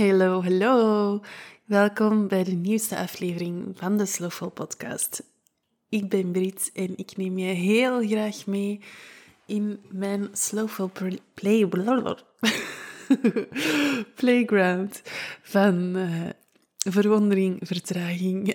Hallo, 0.00 0.42
hallo. 0.42 1.20
Welkom 1.64 2.28
bij 2.28 2.44
de 2.44 2.52
nieuwste 2.52 2.96
aflevering 2.96 3.72
van 3.76 3.96
de 3.96 4.06
Slowful 4.06 4.50
podcast. 4.50 5.22
Ik 5.88 6.08
ben 6.08 6.30
Brit 6.30 6.70
en 6.74 6.96
ik 6.96 7.16
neem 7.16 7.38
je 7.38 7.52
heel 7.52 8.06
graag 8.06 8.46
mee 8.46 8.80
in 9.46 9.80
mijn 9.90 10.28
Slowful 10.32 10.90
play... 11.34 11.68
playground 14.20 15.02
van 15.42 15.96
uh, 15.96 16.28
verwondering, 16.88 17.58
vertraging 17.62 18.48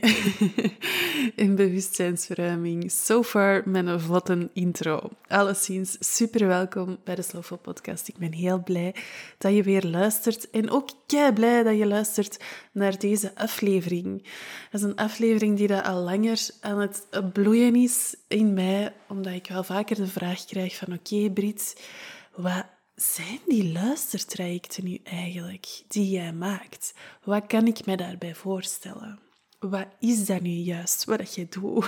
en 1.35 1.55
bewustzijnsverruiming. 1.55 2.91
So 2.91 3.23
far 3.23 3.69
mijn 3.69 3.99
vlotte 3.99 4.49
intro. 4.53 5.09
Alleszins 5.27 5.97
super 5.99 6.47
welkom 6.47 6.97
bij 7.03 7.15
de 7.15 7.21
Slowful 7.21 7.57
Podcast. 7.57 8.07
Ik 8.07 8.17
ben 8.17 8.33
heel 8.33 8.63
blij 8.63 8.95
dat 9.37 9.53
je 9.53 9.63
weer 9.63 9.85
luistert 9.85 10.49
en 10.49 10.69
ook 10.71 10.89
kei 11.05 11.33
blij 11.33 11.63
dat 11.63 11.77
je 11.77 11.85
luistert 11.85 12.43
naar 12.71 12.99
deze 12.99 13.31
aflevering. 13.35 14.23
Dat 14.71 14.81
is 14.81 14.87
een 14.87 14.95
aflevering 14.95 15.57
die 15.57 15.75
al 15.75 16.01
langer 16.03 16.47
aan 16.61 16.79
het 16.79 17.07
bloeien 17.33 17.75
is 17.75 18.15
in 18.27 18.53
mij, 18.53 18.93
omdat 19.07 19.33
ik 19.33 19.47
wel 19.47 19.63
vaker 19.63 19.95
de 19.95 20.07
vraag 20.07 20.45
krijg 20.45 20.75
van 20.75 20.93
oké 20.93 21.15
okay, 21.15 21.29
Brit, 21.29 21.87
wat 22.35 22.65
zijn 22.95 23.39
die 23.45 23.71
luistertrajecten 23.71 24.83
nu 24.83 24.99
eigenlijk 25.03 25.83
die 25.87 26.09
jij 26.09 26.33
maakt? 26.33 26.93
Wat 27.23 27.47
kan 27.47 27.67
ik 27.67 27.85
me 27.85 27.97
daarbij 27.97 28.35
voorstellen? 28.35 29.19
Wat 29.59 29.87
is 29.99 30.25
dat 30.25 30.41
nu 30.41 30.49
juist 30.49 31.03
wat 31.03 31.35
je 31.35 31.47
doet? 31.49 31.85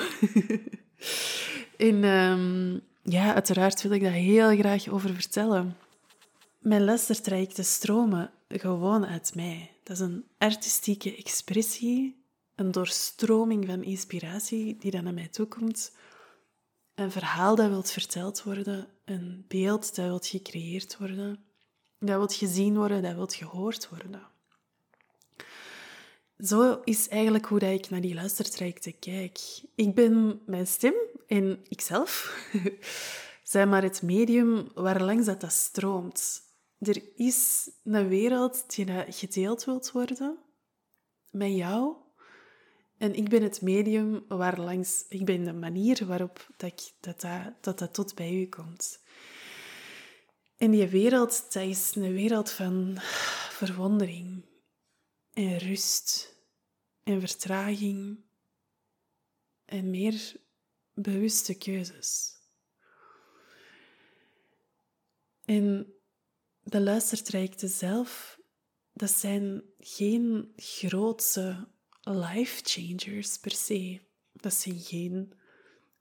en 1.77 2.03
um, 2.03 2.81
ja, 3.03 3.33
uiteraard 3.33 3.81
wil 3.81 3.91
ik 3.91 4.01
daar 4.01 4.11
heel 4.11 4.57
graag 4.57 4.87
over 4.87 5.13
vertellen. 5.13 5.77
Mijn 6.59 6.83
luistertrajecten 6.83 7.65
stromen 7.65 8.31
gewoon 8.47 9.05
uit 9.05 9.35
mij. 9.35 9.71
Dat 9.83 9.95
is 9.95 10.03
een 10.03 10.25
artistieke 10.37 11.15
expressie, 11.15 12.23
een 12.55 12.71
doorstroming 12.71 13.65
van 13.65 13.83
inspiratie 13.83 14.77
die 14.79 14.91
dan 14.91 15.03
naar 15.03 15.13
mij 15.13 15.27
toekomt 15.27 15.91
een 16.97 17.11
verhaal 17.11 17.55
dat 17.55 17.69
wilt 17.69 17.91
verteld 17.91 18.43
worden, 18.43 18.87
een 19.05 19.45
beeld 19.47 19.95
dat 19.95 20.05
wilt 20.05 20.27
gecreëerd 20.27 20.97
worden, 20.97 21.45
dat 21.99 22.17
wilt 22.17 22.33
gezien 22.33 22.75
worden, 22.75 23.01
dat 23.01 23.15
wilt 23.15 23.33
gehoord 23.33 23.89
worden. 23.89 24.21
Zo 26.37 26.81
is 26.83 27.07
eigenlijk 27.07 27.45
hoe 27.45 27.59
dat 27.59 27.69
ik 27.69 27.89
naar 27.89 28.01
die 28.01 28.13
luistertrajecten 28.13 28.99
kijk. 28.99 29.39
Ik 29.75 29.95
ben 29.95 30.41
mijn 30.45 30.67
stem 30.67 30.93
en 31.27 31.65
ikzelf 31.67 32.37
zijn 33.43 33.69
maar 33.69 33.83
het 33.83 34.01
medium 34.01 34.71
waar 34.73 35.03
langs 35.03 35.25
dat, 35.25 35.41
dat 35.41 35.51
stroomt. 35.51 36.41
Er 36.79 37.01
is 37.15 37.69
een 37.83 38.07
wereld 38.07 38.75
die 38.75 38.87
gedeeld 39.09 39.63
wilt 39.63 39.91
worden 39.91 40.37
met 41.29 41.55
jou 41.55 41.95
en 42.97 43.15
ik 43.15 43.29
ben 43.29 43.43
het 43.43 43.61
medium 43.61 44.25
waar 44.27 44.59
langs, 44.59 45.05
ik 45.09 45.25
ben 45.25 45.43
de 45.43 45.53
manier 45.53 46.05
waarop 46.05 46.47
dat, 46.57 46.71
ik, 46.71 46.91
dat, 46.99 47.21
dat, 47.61 47.79
dat, 47.79 47.93
tot 47.93 48.15
bij 48.15 48.33
u 48.33 48.47
komt. 48.47 48.99
En 50.57 50.71
die 50.71 50.87
wereld, 50.87 51.53
dat 51.53 51.63
is 51.63 51.95
een 51.95 52.13
wereld 52.13 52.51
van 52.51 52.95
verwondering 53.49 54.45
en 55.33 55.57
rust 55.57 56.35
en 57.03 57.19
vertraging 57.19 58.25
en 59.65 59.89
meer 59.89 60.35
bewuste 60.93 61.57
keuzes. 61.57 62.35
En 65.45 65.93
de 66.63 66.81
luistertrajecten 66.81 67.69
zelf, 67.69 68.39
dat 68.93 69.09
zijn 69.09 69.63
geen 69.77 70.53
grootse 70.55 71.67
life 72.09 72.61
changers 72.63 73.37
per 73.37 73.51
se. 73.51 74.01
Dat 74.33 74.53
zijn 74.53 74.79
geen 74.79 75.33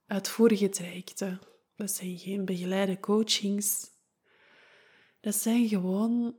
uitvoerige 0.06 0.68
trajecten. 0.68 1.40
Dat 1.76 1.90
zijn 1.90 2.18
geen 2.18 2.44
begeleide 2.44 3.00
coachings. 3.00 3.90
Dat 5.20 5.34
zijn 5.34 5.68
gewoon 5.68 6.36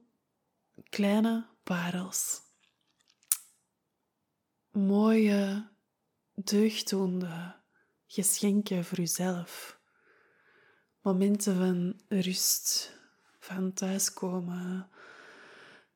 kleine 0.90 1.46
parels. 1.64 2.42
Mooie, 4.72 5.70
deugdoende 6.34 7.56
geschenken 8.08 8.86
voor 8.86 9.00
uzelf. 9.00 9.80
Momenten 11.02 11.56
van 11.56 12.02
rust, 12.08 12.94
van 13.40 13.74
thuiskomen, 13.74 14.90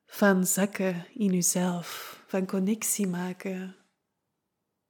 van 0.06 0.46
zakken 0.46 1.06
in 1.14 1.34
uzelf, 1.34 2.21
van 2.32 2.46
connectie 2.46 3.06
maken 3.06 3.76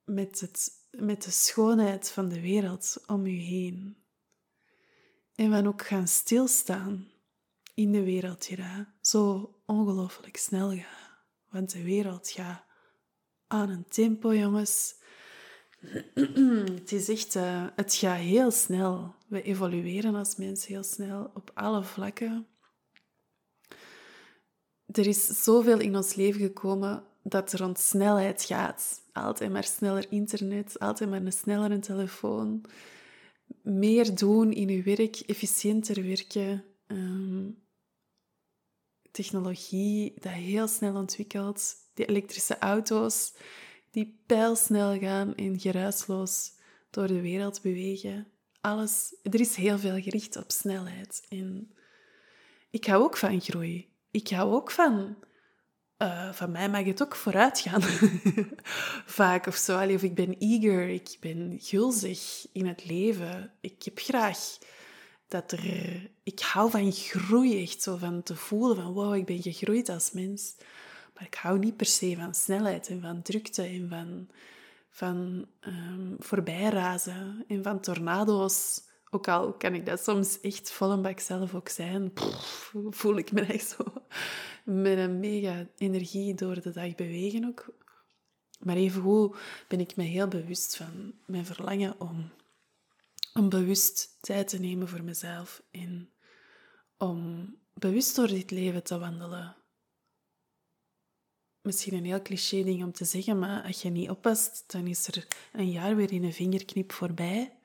met, 0.05 0.41
het, 0.41 0.71
met 0.91 1.23
de 1.23 1.31
schoonheid 1.31 2.11
van 2.11 2.29
de 2.29 2.41
wereld 2.41 3.05
om 3.07 3.27
u 3.27 3.31
heen. 3.31 3.97
En 5.35 5.51
van 5.51 5.67
ook 5.67 5.87
gaan 5.87 6.09
stilstaan 6.09 7.11
in 7.75 7.93
de 7.93 8.03
wereld 8.03 8.47
die 8.47 8.87
zo 9.01 9.55
ongelooflijk 9.67 10.37
snel 10.37 10.71
gaat. 10.71 11.21
Want 11.49 11.73
de 11.73 11.83
wereld 11.83 12.31
gaat 12.31 12.65
aan 13.47 13.69
een 13.69 13.89
tempo, 13.89 14.35
jongens. 14.35 14.95
Het 16.75 16.93
is 16.93 17.09
echt, 17.09 17.35
uh, 17.35 17.67
het 17.77 17.95
gaat 17.95 18.19
heel 18.19 18.51
snel. 18.51 19.15
We 19.29 19.43
evolueren 19.43 20.15
als 20.15 20.37
mensen 20.37 20.73
heel 20.73 20.83
snel 20.85 21.31
op 21.35 21.51
alle 21.55 21.85
vlakken 21.85 22.47
er 24.99 25.07
is 25.07 25.43
zoveel 25.43 25.81
in 25.81 25.97
ons 25.97 26.15
leven 26.15 26.41
gekomen 26.41 27.05
dat 27.23 27.53
er 27.53 27.59
rond 27.59 27.79
snelheid 27.79 28.45
gaat. 28.45 29.03
Altijd 29.13 29.53
maar 29.53 29.65
sneller 29.65 30.07
internet, 30.11 30.79
altijd 30.79 31.11
maar 31.11 31.23
een 31.23 31.33
snellere 31.33 31.79
telefoon. 31.79 32.65
Meer 33.63 34.15
doen 34.15 34.53
in 34.53 34.69
uw 34.69 34.83
werk, 34.83 35.17
efficiënter 35.17 36.03
werken. 36.03 36.65
Ehm, 36.87 37.51
technologie 39.11 40.15
dat 40.21 40.33
heel 40.33 40.69
snel 40.69 40.95
ontwikkelt. 40.95 41.75
Die 41.95 42.07
elektrische 42.07 42.59
auto's 42.59 43.35
die 43.91 44.23
pijlsnel 44.27 44.99
gaan 44.99 45.35
en 45.35 45.61
geruisloos 45.61 46.53
door 46.91 47.07
de 47.07 47.21
wereld 47.21 47.63
bewegen. 47.63 48.27
Alles, 48.61 49.17
er 49.23 49.41
is 49.41 49.55
heel 49.55 49.79
veel 49.79 50.01
gericht 50.01 50.37
op 50.37 50.51
snelheid. 50.51 51.27
En 51.29 51.75
ik 52.71 52.85
hou 52.87 53.03
ook 53.03 53.17
van 53.17 53.41
groei 53.41 53.93
ik 54.13 54.29
hou 54.29 54.53
ook 54.53 54.71
van... 54.71 55.17
Uh, 56.03 56.33
van 56.33 56.51
mij 56.51 56.69
mag 56.69 56.85
het 56.85 57.03
ook 57.03 57.17
vooruit 57.17 57.61
gaan. 57.61 57.83
Vaak 59.21 59.47
of 59.47 59.57
zo. 59.57 59.79
Allee, 59.79 59.95
of 59.95 60.03
ik 60.03 60.15
ben 60.15 60.39
eager, 60.39 60.89
ik 60.89 61.17
ben 61.21 61.59
gulzig 61.61 62.47
in 62.53 62.67
het 62.67 62.85
leven. 62.85 63.53
Ik 63.61 63.83
heb 63.83 63.99
graag 63.99 64.39
dat 65.29 65.53
er... 65.53 66.11
Ik 66.23 66.41
hou 66.41 66.71
van 66.71 66.93
groei, 66.93 67.63
echt 67.63 67.83
zo. 67.83 67.97
Van 67.97 68.23
te 68.23 68.37
voelen 68.37 68.77
van, 68.77 68.93
wow, 68.93 69.15
ik 69.15 69.25
ben 69.25 69.43
gegroeid 69.43 69.89
als 69.89 70.13
mens. 70.13 70.55
Maar 71.15 71.25
ik 71.27 71.35
hou 71.35 71.59
niet 71.59 71.77
per 71.77 71.87
se 71.87 72.17
van 72.17 72.35
snelheid 72.35 72.89
en 72.89 73.01
van 73.01 73.23
drukte 73.23 73.63
en 73.63 73.89
van, 73.89 74.29
van 74.91 75.47
um, 75.67 76.17
voorbijrazen 76.19 77.45
en 77.49 77.63
van 77.63 77.81
tornado's. 77.81 78.81
Ook 79.15 79.29
al 79.29 79.53
kan 79.53 79.75
ik 79.75 79.87
dat 79.87 80.05
soms 80.05 80.41
echt 80.41 80.71
vol 80.71 80.91
een 80.91 81.03
bak 81.03 81.21
zelf 81.21 81.55
ook 81.55 81.69
zijn, 81.69 82.13
voel 82.91 83.17
ik 83.17 83.33
me 83.33 83.41
echt 83.41 83.69
zo 83.69 83.85
met 84.65 84.99
een 84.99 85.21
mega 85.21 85.67
energie 85.77 86.35
door 86.35 86.61
de 86.61 86.71
dag 86.71 86.95
bewegen 86.95 87.45
ook. 87.45 87.67
Maar 88.61 88.77
evengoed 88.77 89.37
ben 89.69 89.81
ik 89.81 89.97
me 89.97 90.03
heel 90.03 90.29
bewust 90.29 90.77
van 90.77 91.15
mijn 91.27 91.47
verlangen 91.47 92.01
om, 92.01 92.31
om 93.35 93.49
bewust 93.49 94.19
tijd 94.21 94.49
te 94.49 94.59
nemen 94.59 94.89
voor 94.89 95.03
mezelf 95.03 95.63
en 95.71 96.11
om 96.99 97.49
bewust 97.75 98.17
door 98.17 98.29
dit 98.29 98.51
leven 98.51 98.83
te 98.83 98.99
wandelen. 98.99 99.57
Misschien 101.63 101.95
een 101.95 102.05
heel 102.05 102.23
cliché 102.23 102.63
ding 102.63 102.85
om 102.85 102.93
te 102.93 103.05
zeggen, 103.05 103.39
maar 103.39 103.63
als 103.63 103.83
je 103.83 103.91
niet 103.91 104.11
oppast, 104.11 104.65
dan 104.67 104.87
is 104.87 105.07
er 105.07 105.27
een 105.53 105.71
jaar 105.71 105.97
weer 105.97 106.13
in 106.13 106.25
een 106.25 106.33
vingerknip 106.33 106.93
voorbij. 106.93 107.57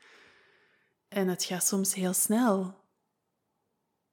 En 1.08 1.28
het 1.28 1.44
gaat 1.44 1.68
soms 1.68 1.94
heel 1.94 2.14
snel. 2.14 2.76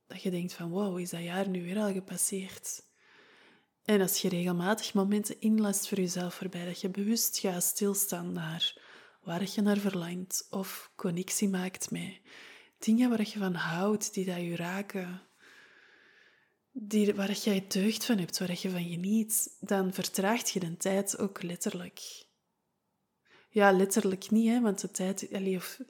Dat 0.06 0.22
je 0.22 0.30
denkt 0.30 0.52
van, 0.52 0.70
wow, 0.70 0.98
is 0.98 1.10
dat 1.10 1.22
jaar 1.22 1.48
nu 1.48 1.62
weer 1.62 1.78
al 1.78 1.92
gepasseerd? 1.92 2.82
En 3.84 4.00
als 4.00 4.22
je 4.22 4.28
regelmatig 4.28 4.94
momenten 4.94 5.40
inlast 5.40 5.88
voor 5.88 5.98
jezelf 5.98 6.34
voorbij, 6.34 6.64
dat 6.64 6.80
je 6.80 6.88
bewust 6.88 7.38
gaat 7.38 7.62
stilstaan 7.62 8.32
naar 8.32 8.82
waar 9.22 9.50
je 9.54 9.62
naar 9.62 9.76
verlangt 9.76 10.46
of 10.50 10.92
connectie 10.96 11.48
maakt 11.48 11.90
met 11.90 12.20
dingen 12.78 13.10
waar 13.10 13.20
je 13.20 13.38
van 13.38 13.54
houdt, 13.54 14.14
die 14.14 14.24
dat 14.24 14.36
je 14.36 14.56
raken, 14.56 15.22
die, 16.70 17.14
waar 17.14 17.36
je 17.42 17.66
deugd 17.66 18.04
van 18.04 18.18
hebt, 18.18 18.38
waar 18.38 18.50
je 18.60 18.70
van 18.70 18.84
geniet, 18.84 19.56
dan 19.60 19.92
vertraagt 19.92 20.50
je 20.50 20.60
de 20.60 20.76
tijd 20.76 21.18
ook 21.18 21.42
letterlijk. 21.42 22.26
Ja, 23.48 23.72
letterlijk 23.72 24.30
niet, 24.30 24.48
hè, 24.48 24.60
want 24.60 24.80
de 24.80 24.90
tijd, 24.90 25.28
of 25.56 25.80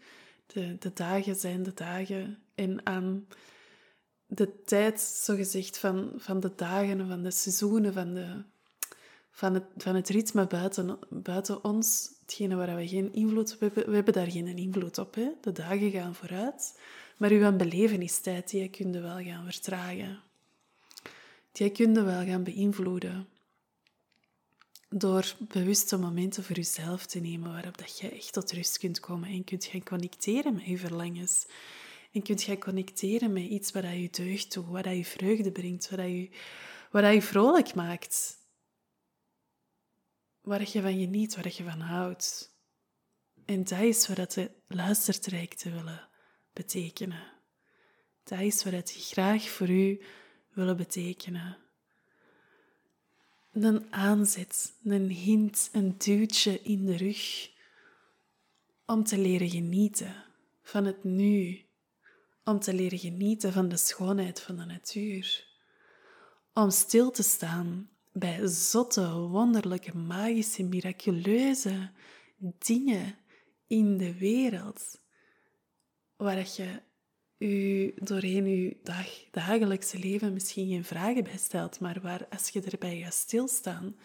de, 0.55 0.77
de 0.79 0.93
dagen 0.93 1.37
zijn 1.37 1.63
de 1.63 1.75
dagen. 1.75 2.39
En 2.55 2.87
aan 2.87 3.27
de 4.27 4.63
tijd, 4.65 5.01
zogezegd, 5.01 5.79
van, 5.79 6.13
van 6.17 6.41
de 6.41 6.53
dagen, 6.57 7.09
van 7.09 7.23
de 7.23 7.31
seizoenen, 7.31 7.93
van 7.93 8.15
de, 8.15 8.43
van 9.31 9.55
het, 9.55 9.65
van 9.77 9.95
het 9.95 10.09
ritme 10.09 10.47
buiten, 10.47 10.99
buiten 11.09 11.65
ons, 11.65 12.11
hetgene 12.21 12.55
waar 12.57 12.77
we 12.77 12.89
geen 12.89 13.13
invloed 13.13 13.53
op 13.55 13.61
hebben, 13.61 13.87
we 13.87 13.95
hebben 13.95 14.15
daar 14.15 14.31
geen 14.31 14.57
invloed 14.57 14.99
op. 14.99 15.15
Hè? 15.15 15.29
De 15.41 15.53
dagen 15.53 15.91
gaan 15.91 16.15
vooruit. 16.15 16.81
Maar 17.17 17.31
uw 17.31 17.57
belevenistijd, 17.57 18.51
die 18.51 18.69
kun 18.69 18.93
je 18.93 19.01
wel 19.01 19.23
gaan 19.23 19.45
vertragen. 19.45 20.21
Die 21.53 21.71
kun 21.71 21.95
je 21.95 22.03
wel 22.03 22.25
gaan 22.25 22.45
beïnvloeden. 22.45 23.29
Door 24.97 25.35
bewuste 25.39 25.97
momenten 25.97 26.45
voor 26.45 26.57
jezelf 26.57 27.07
te 27.07 27.21
nemen 27.21 27.53
waarop 27.53 27.79
dat 27.79 27.99
je 27.99 28.11
echt 28.11 28.33
tot 28.33 28.53
rust 28.53 28.79
kunt 28.79 29.01
komen 29.01 29.29
en 29.29 29.45
kunt 29.45 29.65
gaan 29.65 29.83
connecteren 29.83 30.55
met 30.55 30.65
je 30.65 30.79
verlangens. 30.79 31.47
En 32.13 32.23
kunt 32.23 32.43
gaan 32.43 32.59
connecteren 32.59 33.33
met 33.33 33.43
iets 33.43 33.73
wat 33.73 33.83
je 33.83 34.09
deugd 34.11 34.55
doet, 34.55 34.67
wat 34.67 34.85
je 34.85 35.05
vreugde 35.05 35.53
brengt, 35.53 35.91
wat 35.91 35.99
je, 35.99 36.31
wat 36.91 37.13
je 37.13 37.23
vrolijk 37.23 37.75
maakt. 37.75 38.39
Waar 40.41 40.61
je 40.61 40.83
van 40.83 40.99
geniet, 40.99 41.35
waar 41.35 41.53
je 41.57 41.65
van 41.65 41.81
houdt. 41.81 42.57
En 43.45 43.65
dat 43.65 43.81
is 43.81 44.09
wat 44.09 44.33
de 44.33 44.51
luistertrajecten 44.67 45.73
willen 45.73 46.09
betekenen. 46.53 47.23
Dat 48.25 48.41
is 48.41 48.65
wat 48.65 48.73
die 48.87 49.03
graag 49.03 49.49
voor 49.49 49.69
u 49.69 50.03
willen 50.53 50.77
betekenen. 50.77 51.64
Een 53.55 53.93
aanzet, 53.93 54.75
een 54.85 55.09
hint, 55.09 55.69
een 55.73 55.95
duwtje 55.99 56.63
in 56.63 56.87
de 56.87 56.97
rug 56.97 57.51
om 58.87 59.05
te 59.05 59.19
leren 59.19 59.51
genieten 59.51 60.25
van 60.63 60.85
het 60.85 61.05
nu, 61.05 61.65
om 62.45 62.59
te 62.59 62.75
leren 62.75 62.99
genieten 62.99 63.53
van 63.53 63.69
de 63.69 63.77
schoonheid 63.77 64.41
van 64.41 64.57
de 64.57 64.65
natuur, 64.65 65.47
om 66.53 66.71
stil 66.71 67.11
te 67.11 67.23
staan 67.23 67.91
bij 68.13 68.47
zotte, 68.47 69.13
wonderlijke, 69.13 69.97
magische, 69.97 70.63
miraculeuze 70.63 71.91
dingen 72.59 73.17
in 73.67 73.97
de 73.97 74.19
wereld 74.19 75.01
waar 76.17 76.39
je 76.57 76.81
u 77.39 77.93
doorheen 77.97 78.47
je 78.47 78.77
dag, 78.83 79.07
dagelijkse 79.31 79.99
leven 79.99 80.33
misschien 80.33 80.69
geen 80.69 80.85
vragen 80.85 81.25
bij 81.25 81.39
stelt, 81.39 81.81
maar 81.81 82.01
waar 82.01 82.27
als 82.31 82.49
je 82.49 82.61
erbij 82.61 83.01
gaat 83.01 83.15
stilstaan, 83.15 83.97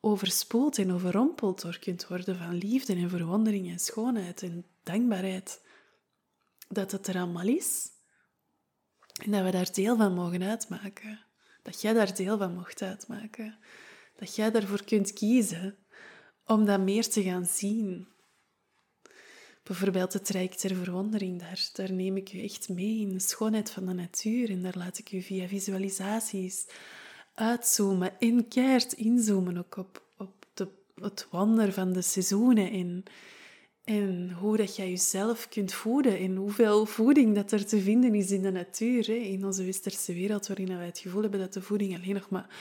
overspoeld 0.00 0.78
en 0.78 0.92
overrompeld 0.92 1.62
door 1.62 1.78
kunt 1.78 2.06
worden 2.06 2.36
van 2.36 2.54
liefde 2.54 2.94
en 2.94 3.10
verwondering 3.10 3.70
en 3.70 3.78
schoonheid 3.78 4.42
en 4.42 4.64
dankbaarheid. 4.82 5.60
Dat 6.68 6.92
het 6.92 7.06
er 7.06 7.16
allemaal 7.16 7.46
is 7.46 7.90
en 9.22 9.30
dat 9.30 9.44
we 9.44 9.50
daar 9.50 9.72
deel 9.72 9.96
van 9.96 10.14
mogen 10.14 10.42
uitmaken. 10.42 11.20
Dat 11.62 11.80
jij 11.80 11.92
daar 11.92 12.14
deel 12.14 12.38
van 12.38 12.54
mocht 12.54 12.82
uitmaken. 12.82 13.58
Dat 14.16 14.36
jij 14.36 14.50
daarvoor 14.50 14.84
kunt 14.84 15.12
kiezen 15.12 15.76
om 16.46 16.64
dat 16.64 16.80
meer 16.80 17.08
te 17.08 17.22
gaan 17.22 17.46
zien, 17.46 18.08
Bijvoorbeeld 19.72 20.12
het 20.12 20.28
Rijk 20.28 20.54
ter 20.54 20.74
Verwondering, 20.74 21.40
daar, 21.40 21.68
daar 21.72 21.92
neem 21.92 22.16
ik 22.16 22.32
u 22.32 22.42
echt 22.42 22.68
mee 22.68 23.00
in 23.00 23.12
de 23.12 23.18
schoonheid 23.18 23.70
van 23.70 23.86
de 23.86 23.92
natuur. 23.92 24.50
En 24.50 24.62
daar 24.62 24.76
laat 24.76 24.98
ik 24.98 25.12
u 25.12 25.22
via 25.22 25.46
visualisaties 25.46 26.66
uitzoomen 27.34 28.20
en 28.20 28.48
keert 28.48 28.92
inzoomen 28.92 29.58
ook 29.58 29.76
op, 29.76 30.02
op 30.16 30.46
de, 30.54 30.68
het 30.94 31.26
wonder 31.30 31.72
van 31.72 31.92
de 31.92 32.02
seizoenen. 32.02 32.70
En, 32.70 33.02
en 33.84 34.32
hoe 34.32 34.56
dat 34.56 34.76
jij 34.76 34.88
jezelf 34.88 35.48
kunt 35.48 35.72
voeden 35.72 36.18
en 36.18 36.36
hoeveel 36.36 36.86
voeding 36.86 37.34
dat 37.34 37.52
er 37.52 37.66
te 37.66 37.80
vinden 37.80 38.14
is 38.14 38.30
in 38.30 38.42
de 38.42 38.50
natuur. 38.50 39.08
In 39.08 39.44
onze 39.44 39.64
westerse 39.64 40.12
wereld, 40.12 40.46
waarin 40.46 40.76
wij 40.76 40.86
het 40.86 40.98
gevoel 40.98 41.22
hebben 41.22 41.40
dat 41.40 41.52
de 41.52 41.62
voeding 41.62 41.94
alleen 41.96 42.14
nog 42.14 42.28
maar 42.28 42.54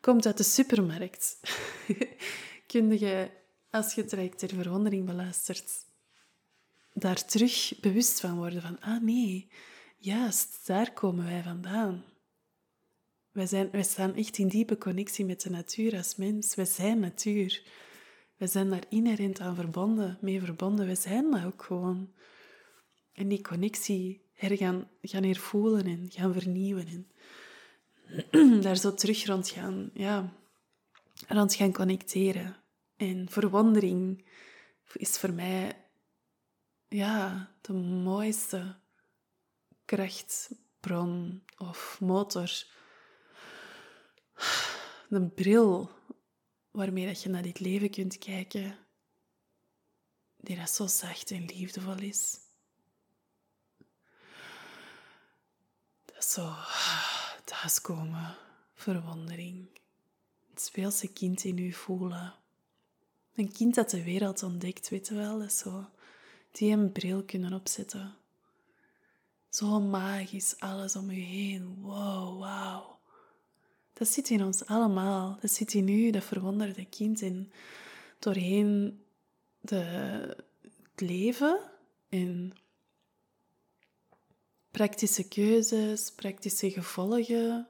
komt 0.00 0.26
uit 0.26 0.36
de 0.36 0.42
supermarkt. 0.42 1.40
Kun 2.66 2.98
je, 2.98 3.30
als 3.70 3.94
je 3.94 4.00
het 4.02 4.12
Rijk 4.12 4.34
ter 4.34 4.48
Verwondering 4.48 5.06
beluistert, 5.06 5.86
daar 6.98 7.24
terug 7.24 7.80
bewust 7.80 8.20
van 8.20 8.36
worden 8.36 8.62
van, 8.62 8.80
ah 8.80 9.02
nee, 9.02 9.48
juist, 9.96 10.66
daar 10.66 10.92
komen 10.92 11.24
wij 11.24 11.42
vandaan. 11.42 12.04
Wij, 13.32 13.46
zijn, 13.46 13.70
wij 13.70 13.82
staan 13.82 14.14
echt 14.14 14.38
in 14.38 14.48
diepe 14.48 14.78
connectie 14.78 15.24
met 15.24 15.40
de 15.40 15.50
natuur 15.50 15.96
als 15.96 16.16
mens. 16.16 16.54
Wij 16.54 16.64
zijn 16.64 17.00
natuur. 17.00 17.62
Wij 18.36 18.48
zijn 18.48 18.70
daar 18.70 18.84
inherent 18.88 19.40
aan 19.40 19.54
verbonden, 19.54 20.18
mee 20.20 20.40
verbonden. 20.40 20.86
Wij 20.86 20.94
zijn 20.94 21.30
dat 21.30 21.44
ook 21.44 21.62
gewoon. 21.62 22.12
En 23.12 23.28
die 23.28 23.42
connectie 23.42 24.22
hergaan, 24.34 24.88
gaan 25.02 25.22
hervoelen 25.22 25.86
en 25.86 26.06
gaan 26.10 26.32
vernieuwen. 26.32 27.06
En 28.30 28.60
daar 28.62 28.76
zo 28.76 28.94
terug 28.94 29.24
rond 29.24 29.48
gaan, 29.48 29.90
ja, 29.94 30.32
rond 31.28 31.54
gaan 31.54 31.72
connecteren. 31.72 32.56
En 32.96 33.26
verwondering 33.30 34.24
is 34.92 35.18
voor 35.18 35.32
mij 35.32 35.87
ja, 36.88 37.50
de 37.60 37.72
mooiste 37.72 38.76
krachtbron 39.84 41.42
of 41.56 42.00
motor. 42.00 42.66
Een 45.08 45.34
bril 45.34 45.90
waarmee 46.70 47.06
dat 47.06 47.22
je 47.22 47.28
naar 47.28 47.42
dit 47.42 47.60
leven 47.60 47.90
kunt 47.90 48.18
kijken, 48.18 48.78
die 50.36 50.56
dat 50.56 50.70
zo 50.70 50.86
zacht 50.86 51.30
en 51.30 51.44
liefdevol 51.44 51.98
is. 51.98 52.36
Dat 56.04 56.16
is 56.18 56.32
zo 56.32 56.54
thuiskomen, 57.44 58.36
verwondering. 58.74 59.80
Het 60.50 60.62
speelse 60.62 61.12
kind 61.12 61.44
in 61.44 61.58
u 61.58 61.72
voelen. 61.72 62.34
Een 63.34 63.52
kind 63.52 63.74
dat 63.74 63.90
de 63.90 64.02
wereld 64.02 64.42
ontdekt, 64.42 64.88
weet 64.88 65.08
je 65.08 65.14
wel, 65.14 65.38
dat 65.38 65.46
is 65.46 65.58
zo 65.58 65.90
die 66.50 66.72
een 66.72 66.92
bril 66.92 67.22
kunnen 67.24 67.52
opzetten. 67.52 68.16
Zo 69.48 69.80
magisch, 69.80 70.54
alles 70.58 70.96
om 70.96 71.10
u 71.10 71.20
heen. 71.20 71.74
Wow, 71.80 72.40
wauw. 72.40 72.98
Dat 73.92 74.08
zit 74.08 74.30
in 74.30 74.44
ons 74.44 74.66
allemaal. 74.66 75.38
Dat 75.40 75.50
zit 75.50 75.74
in 75.74 75.88
u, 75.88 76.10
dat 76.10 76.24
verwonderde 76.24 76.84
kind. 76.84 77.22
En 77.22 77.52
doorheen 78.18 79.02
de, 79.60 79.76
het 80.62 81.00
leven 81.00 81.60
en 82.08 82.52
praktische 84.70 85.28
keuzes, 85.28 86.12
praktische 86.12 86.70
gevolgen. 86.70 87.68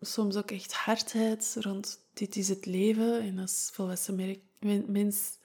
Soms 0.00 0.36
ook 0.36 0.50
echt 0.50 0.72
hardheid 0.72 1.56
rond 1.60 2.00
dit 2.12 2.36
is 2.36 2.48
het 2.48 2.66
leven. 2.66 3.20
En 3.20 3.38
als 3.38 3.70
volwassen 3.72 4.40
mens 4.86 5.38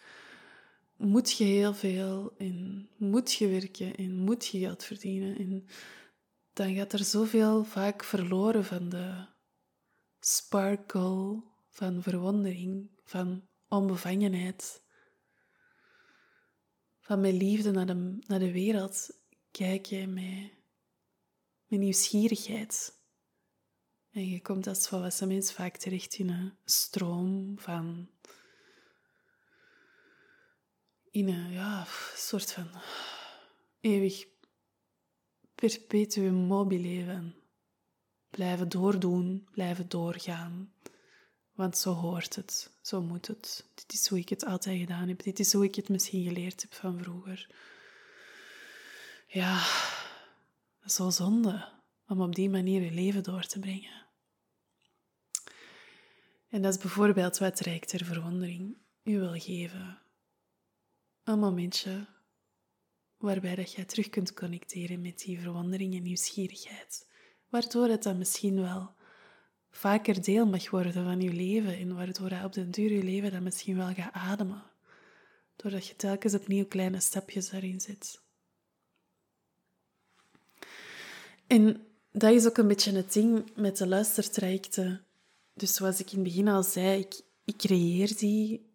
moet 0.98 1.38
je 1.38 1.44
heel 1.44 1.74
veel 1.74 2.34
en 2.38 2.90
moet 2.98 3.34
je 3.34 3.48
werken 3.48 3.96
en 3.96 4.16
moet 4.16 4.46
je 4.46 4.60
geld 4.60 4.84
verdienen. 4.84 5.38
En 5.38 5.66
dan 6.54 6.76
gaat 6.76 6.94
er 6.94 7.04
zoveel 7.04 7.64
vaak 7.64 8.04
verloren 8.04 8.66
van 8.66 8.90
de 8.90 9.26
sparkle, 10.20 11.44
van 11.70 12.02
verwondering, 12.02 12.90
van 13.04 13.48
onbevangenheid. 13.68 14.82
Van 17.00 17.22
mijn 17.22 17.38
liefde 17.38 17.72
naar 17.72 17.86
de, 17.86 18.18
naar 18.20 18.40
de 18.40 18.52
wereld 18.52 19.22
kijken 19.52 20.14
met, 20.14 20.52
met 21.68 21.80
nieuwsgierigheid. 21.80 23.02
En 24.12 24.28
je 24.28 24.42
komt 24.42 24.68
als 24.68 24.88
volwassen 24.88 25.28
mens 25.28 25.54
vaak 25.54 25.78
terecht 25.78 26.16
in 26.16 26.30
een 26.30 26.54
stroom 26.66 27.60
van 27.60 28.10
in 31.14 31.28
een 31.28 31.52
ja, 31.52 31.86
soort 32.16 32.52
van 32.52 32.68
eeuwig 33.80 34.26
perpetuum 35.56 36.34
mobile 36.34 37.06
van 37.06 37.34
blijven 38.30 38.70
doordoen, 38.70 39.48
blijven 39.52 39.90
doorgaan. 39.90 40.74
Want 41.52 41.78
zo 41.78 41.94
hoort 41.94 42.36
het, 42.36 42.72
zo 42.82 43.02
moet 43.02 43.28
het. 43.28 43.66
Dit 43.76 43.94
is 43.94 44.08
hoe 44.08 44.20
ik 44.20 44.30
het 44.30 44.46
altijd 44.46 44.80
gedaan 44.80 45.08
heb. 45.08 45.24
Dit 45.24 45.40
is 45.40 45.54
hoe 45.54 45.64
ik 45.64 45.76
het 45.76 45.90
misschien 45.90 46.24
geleerd 46.24 46.62
heb 46.62 46.74
van 46.74 47.00
vroeger. 47.00 47.50
Ja, 49.28 49.64
zo 50.86 51.10
zonde 51.10 51.70
om 52.08 52.22
op 52.22 52.36
die 52.36 52.50
manier 52.50 52.82
je 52.82 52.92
leven 52.92 53.24
door 53.24 53.44
te 53.44 53.60
brengen. 53.60 54.06
En 56.50 56.62
dat 56.62 56.74
is 56.74 56.82
bijvoorbeeld 56.82 57.38
wat 57.38 57.60
Rijk 57.60 57.86
ter 57.86 58.06
Verwondering 58.06 58.78
u 59.04 59.20
wil 59.20 59.40
geven 59.40 60.03
een 61.24 61.40
momentje 61.40 62.06
waarbij 63.18 63.56
dat 63.56 63.74
jij 63.74 63.86
terug 63.86 64.10
kunt 64.10 64.34
connecteren 64.34 65.02
met 65.02 65.20
die 65.20 65.40
verwondering 65.40 65.96
en 65.96 66.04
nieuwsgierigheid. 66.04 67.08
Waardoor 67.50 67.88
het 67.88 68.04
dan 68.04 68.18
misschien 68.18 68.62
wel 68.62 68.92
vaker 69.72 70.24
deel 70.24 70.46
mag 70.46 70.70
worden 70.70 70.94
van 70.94 71.22
je 71.22 71.34
leven 71.34 71.78
en 71.78 71.96
waardoor 71.96 72.30
je 72.30 72.44
op 72.44 72.54
den 72.54 72.72
duur 72.72 72.92
je 72.92 73.04
leven 73.04 73.32
dan 73.32 73.44
misschien 73.44 73.78
wel 73.78 73.94
gaat 73.94 74.14
ademen. 74.14 74.64
Doordat 75.56 75.88
je 75.88 75.96
telkens 75.96 76.34
opnieuw 76.34 76.66
kleine 76.66 77.00
stapjes 77.00 77.50
daarin 77.50 77.82
zet. 77.82 78.22
En 81.48 81.88
dat 82.12 82.34
is 82.34 82.48
ook 82.48 82.58
een 82.58 82.68
beetje 82.68 82.92
het 82.92 83.14
ding 83.14 83.56
met 83.56 83.78
de 83.78 83.88
luistertrajecten. 83.88 85.06
dus 85.54 85.74
zoals 85.74 86.00
ik 86.00 86.12
in 86.12 86.20
het 86.20 86.28
begin 86.28 86.48
al 86.48 86.64
zei, 86.64 87.00
ik, 87.00 87.22
ik 87.46 87.58
creëer 87.58 88.18
die 88.18 88.73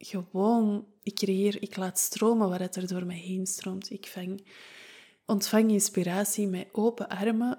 gewoon, 0.00 0.86
ik 1.02 1.14
creëer, 1.14 1.62
ik 1.62 1.76
laat 1.76 1.98
stromen 1.98 2.48
waar 2.48 2.60
het 2.60 2.76
er 2.76 2.86
door 2.86 3.06
mij 3.06 3.16
heen 3.16 3.46
stroomt. 3.46 3.90
Ik 3.90 4.06
vang, 4.06 4.46
ontvang 5.26 5.70
inspiratie 5.70 6.46
met 6.46 6.68
open 6.72 7.08
armen 7.08 7.58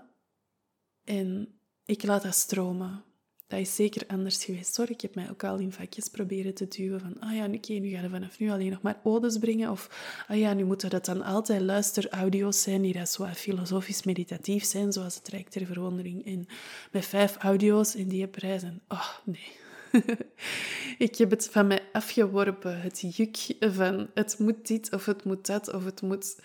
en 1.03 1.59
ik 1.85 2.03
laat 2.03 2.23
dat 2.23 2.35
stromen. 2.35 3.03
Dat 3.47 3.59
is 3.59 3.75
zeker 3.75 4.07
anders 4.07 4.45
geweest 4.45 4.77
hoor. 4.77 4.89
Ik 4.89 5.01
heb 5.01 5.15
mij 5.15 5.29
ook 5.29 5.43
al 5.43 5.57
in 5.57 5.71
vakjes 5.71 6.07
proberen 6.07 6.53
te 6.53 6.67
duwen 6.67 6.99
van, 6.99 7.19
ah 7.19 7.35
ja, 7.35 7.47
nu 7.47 7.59
gaan 7.61 8.01
we 8.01 8.09
vanaf 8.09 8.39
nu 8.39 8.49
alleen 8.49 8.69
nog 8.69 8.81
maar 8.81 8.99
odes 9.03 9.37
brengen. 9.37 9.71
Of, 9.71 9.89
ah 10.27 10.37
ja, 10.37 10.53
nu 10.53 10.63
moeten 10.63 10.89
dat 10.89 11.05
dan 11.05 11.23
altijd 11.23 11.61
luisteraudio's 11.61 12.61
zijn 12.61 12.81
die 12.81 12.93
dat 12.93 13.09
zo 13.09 13.25
filosofisch 13.25 14.03
meditatief 14.03 14.63
zijn, 14.63 14.91
zoals 14.91 15.15
het 15.15 15.27
Rijk 15.27 15.49
ter 15.49 15.65
Verwondering. 15.65 16.25
En 16.25 16.47
met 16.91 17.05
vijf 17.05 17.35
audio's 17.35 17.95
in 17.95 18.07
die 18.07 18.27
prijs. 18.27 18.63
En, 18.63 18.81
oh, 18.87 19.09
nee. 19.23 19.59
ik 21.07 21.15
heb 21.15 21.29
het 21.29 21.49
van 21.49 21.67
mij 21.67 21.89
afgeworpen, 21.91 22.81
het 22.81 23.15
juk 23.15 23.37
van 23.59 24.09
het 24.13 24.39
moet 24.39 24.67
dit 24.67 24.93
of 24.93 25.05
het 25.05 25.23
moet 25.23 25.45
dat 25.45 25.73
of 25.73 25.85
het 25.85 26.01
moet 26.01 26.35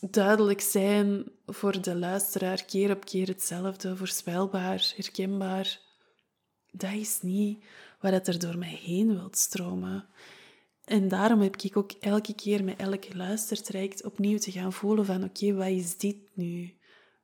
duidelijk 0.00 0.60
zijn 0.60 1.24
voor 1.46 1.80
de 1.80 1.94
luisteraar, 1.94 2.64
keer 2.64 2.90
op 2.90 3.04
keer 3.04 3.26
hetzelfde, 3.26 3.96
voorspelbaar, 3.96 4.92
herkenbaar. 4.96 5.80
Dat 6.70 6.92
is 6.92 7.18
niet 7.22 7.64
wat 8.00 8.26
er 8.26 8.38
door 8.38 8.58
mij 8.58 8.78
heen 8.82 9.14
wilt 9.14 9.38
stromen. 9.38 10.06
En 10.84 11.08
daarom 11.08 11.40
heb 11.40 11.56
ik 11.56 11.76
ook 11.76 11.92
elke 11.92 12.34
keer 12.34 12.64
met 12.64 12.78
elke 12.78 13.16
luistertraject 13.16 14.04
opnieuw 14.04 14.38
te 14.38 14.52
gaan 14.52 14.72
voelen 14.72 15.04
van 15.04 15.24
oké, 15.24 15.54
wat 15.54 15.66
is 15.66 15.96
dit 15.96 16.16
nu? 16.34 16.74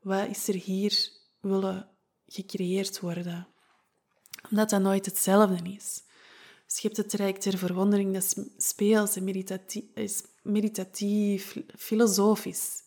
Wat 0.01 0.29
is 0.29 0.49
er 0.49 0.55
hier 0.55 1.11
willen 1.41 1.89
gecreëerd 2.27 3.01
worden? 3.01 3.50
Omdat 4.51 4.71
dat 4.71 4.83
nooit 4.83 5.07
hetzelfde 5.07 5.71
is. 5.71 6.03
Hebt 6.81 6.97
het 6.97 7.09
traject 7.09 7.41
ter 7.41 7.59
verwondering, 7.59 8.13
dat 8.15 8.23
is 8.23 8.35
speels 8.57 9.17
en 9.17 9.25
meditatief, 9.25 9.85
is 9.95 10.23
meditatief, 10.43 11.57
filosofisch. 11.77 12.83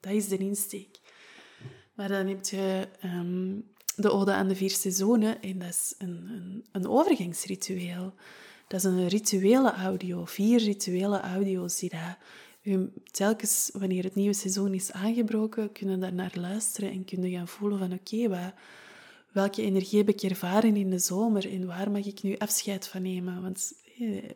Dat 0.00 0.12
is 0.12 0.28
de 0.28 0.36
insteek. 0.36 0.98
Maar 1.94 2.08
dan 2.08 2.26
heb 2.26 2.44
je 2.44 2.88
um, 3.04 3.72
de 3.96 4.10
Ode 4.10 4.32
aan 4.32 4.48
de 4.48 4.54
Vier 4.54 4.70
Seizoenen 4.70 5.42
en 5.42 5.58
dat 5.58 5.68
is 5.68 5.94
een, 5.98 6.28
een, 6.30 6.66
een 6.72 6.88
overgangsritueel. 6.88 8.14
Dat 8.68 8.80
is 8.80 8.84
een 8.84 9.08
rituele 9.08 9.72
audio, 9.72 10.24
vier 10.24 10.58
rituele 10.58 11.20
audio's 11.20 11.78
die 11.78 11.90
dat 11.90 12.16
u 12.62 12.92
telkens, 13.10 13.70
wanneer 13.72 14.04
het 14.04 14.14
nieuwe 14.14 14.34
seizoen 14.34 14.74
is 14.74 14.92
aangebroken, 14.92 15.72
kunnen 15.72 16.00
daar 16.00 16.12
naar 16.12 16.34
luisteren 16.34 16.90
en 16.90 17.04
kunnen 17.04 17.30
gaan 17.30 17.48
voelen 17.48 17.78
van 17.78 17.92
oké, 17.92 18.24
okay, 18.24 18.52
welke 19.38 19.62
energie 19.62 19.98
heb 19.98 20.08
ik 20.08 20.22
ervaren 20.22 20.76
in 20.76 20.90
de 20.90 20.98
zomer 20.98 21.52
en 21.52 21.66
waar 21.66 21.90
mag 21.90 22.04
ik 22.04 22.22
nu 22.22 22.36
afscheid 22.36 22.88
van 22.88 23.02
nemen? 23.02 23.42
Want 23.42 23.72
eh, 23.98 24.30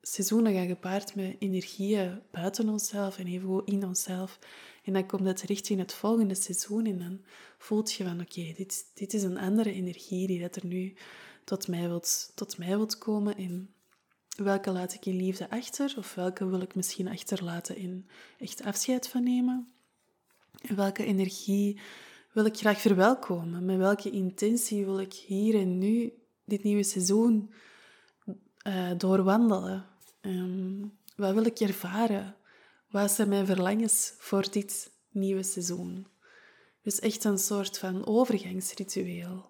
seizoenen 0.00 0.54
gaan 0.54 0.66
gepaard 0.66 1.14
met 1.14 1.36
energieën 1.38 2.22
buiten 2.30 2.68
onszelf 2.68 3.18
en 3.18 3.26
even 3.26 3.62
in 3.64 3.84
onszelf. 3.84 4.38
En 4.82 4.92
dan 4.92 5.06
komt 5.06 5.26
het 5.26 5.42
richting 5.42 5.78
het 5.80 5.94
volgende 5.94 6.34
seizoen 6.34 6.86
en 6.86 6.98
dan 6.98 7.20
voelt 7.58 7.92
je 7.92 8.04
van 8.04 8.20
oké, 8.20 8.52
dit, 8.56 8.90
dit 8.94 9.14
is 9.14 9.22
een 9.22 9.38
andere 9.38 9.72
energie 9.72 10.26
die 10.26 10.40
dat 10.40 10.56
er 10.56 10.66
nu 10.66 10.94
tot 11.44 11.68
mij, 11.68 11.88
wilt, 11.88 12.32
tot 12.34 12.58
mij 12.58 12.76
wilt 12.76 12.98
komen. 12.98 13.36
En 13.36 13.74
welke 14.36 14.70
laat 14.70 14.94
ik 14.94 15.06
in 15.06 15.16
liefde 15.16 15.50
achter 15.50 15.94
of 15.98 16.14
welke 16.14 16.46
wil 16.46 16.60
ik 16.60 16.74
misschien 16.74 17.08
achterlaten 17.08 17.76
in 17.76 18.08
echt 18.38 18.62
afscheid 18.62 19.08
van 19.08 19.22
nemen? 19.22 19.68
En 20.60 20.76
welke 20.76 21.04
energie 21.04 21.80
wil 22.34 22.44
ik 22.44 22.56
graag 22.56 22.80
verwelkomen? 22.80 23.64
Met 23.64 23.76
welke 23.76 24.10
intentie 24.10 24.84
wil 24.84 25.00
ik 25.00 25.12
hier 25.12 25.54
en 25.54 25.78
nu 25.78 26.12
dit 26.44 26.62
nieuwe 26.62 26.82
seizoen 26.82 27.52
uh, 28.66 28.90
doorwandelen? 28.96 29.86
Um, 30.20 30.98
wat 31.16 31.34
wil 31.34 31.44
ik 31.44 31.60
ervaren? 31.60 32.36
Wat 32.90 33.10
zijn 33.10 33.28
mijn 33.28 33.46
verlangens 33.46 34.14
voor 34.18 34.50
dit 34.50 34.90
nieuwe 35.10 35.42
seizoen? 35.42 36.06
Dus 36.82 37.00
echt 37.00 37.24
een 37.24 37.38
soort 37.38 37.78
van 37.78 38.06
overgangsritueel 38.06 39.46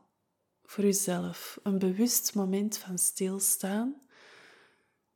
voor 0.65 0.85
uzelf. 0.85 1.59
Een 1.63 1.79
bewust 1.79 2.35
moment 2.35 2.79
van 2.79 2.99
stilstaan. 2.99 4.03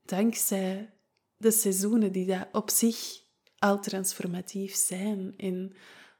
Dankzij 0.04 0.92
de 1.36 1.50
seizoenen 1.50 2.12
die 2.12 2.26
daar 2.26 2.48
op 2.52 2.70
zich 2.70 3.22
al 3.58 3.80
transformatief 3.80 4.74
zijn. 4.74 5.34
En 5.36 5.76